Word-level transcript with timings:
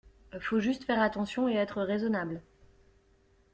Faut 0.39 0.59
juste 0.59 0.85
faire 0.85 0.99
attention 0.99 1.47
et 1.47 1.53
être 1.53 1.83
raisonnable. 1.83 2.41